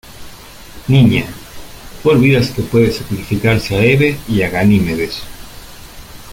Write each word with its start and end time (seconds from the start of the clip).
niña, 0.87 1.27
tú 2.01 2.09
olvidas 2.09 2.49
que 2.49 2.63
puede 2.63 2.91
sacrificarse 2.91 3.75
a 3.75 3.83
Hebe 3.83 4.17
y 4.27 4.41
a 4.41 4.49
Ganimedes. 4.49 5.21